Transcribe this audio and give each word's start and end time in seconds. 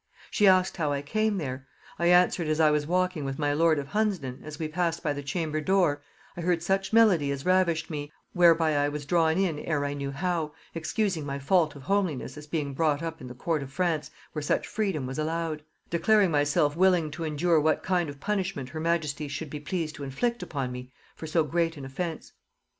She 0.31 0.47
asked 0.47 0.77
how 0.77 0.91
I 0.91 1.03
came 1.03 1.37
there? 1.37 1.67
I 1.99 2.07
answered, 2.07 2.47
as 2.47 2.59
I 2.59 2.71
was 2.71 2.87
walking 2.87 3.23
with 3.23 3.37
my 3.37 3.53
lord 3.53 3.77
of 3.77 3.89
Hunsdon, 3.89 4.41
as 4.43 4.57
we 4.57 4.67
passed 4.67 5.03
by 5.03 5.13
the 5.13 5.21
chamber 5.21 5.61
door, 5.61 6.01
I 6.35 6.41
heard 6.41 6.63
such 6.63 6.91
melody 6.91 7.29
as 7.29 7.45
ravished 7.45 7.91
me, 7.91 8.11
whereby 8.33 8.75
I 8.75 8.89
was 8.89 9.05
drawn 9.05 9.37
in 9.37 9.59
ere 9.59 9.85
I 9.85 9.93
knew 9.93 10.09
how, 10.09 10.53
excusing 10.73 11.23
my 11.23 11.37
fault 11.37 11.75
of 11.75 11.83
homeliness 11.83 12.35
as 12.35 12.47
being 12.47 12.73
brought 12.73 13.03
up 13.03 13.21
in 13.21 13.27
the 13.27 13.35
court 13.35 13.61
of 13.61 13.71
France, 13.71 14.09
where 14.33 14.41
such 14.41 14.65
freedom 14.65 15.05
was 15.05 15.19
allowed; 15.19 15.61
declaring 15.91 16.31
myself 16.31 16.75
willing 16.75 17.11
to 17.11 17.23
endure 17.23 17.61
what 17.61 17.83
kind 17.83 18.09
of 18.09 18.19
punishment 18.19 18.69
her 18.69 18.79
majesty 18.79 19.27
should 19.27 19.51
be 19.51 19.59
pleased 19.59 19.93
to 19.97 20.03
inflict 20.03 20.41
upon 20.41 20.71
me, 20.71 20.91
for 21.15 21.27
so 21.27 21.43
great 21.43 21.77
an 21.77 21.85
offence. 21.85 22.31